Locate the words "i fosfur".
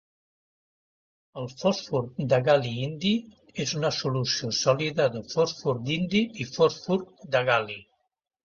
6.47-7.03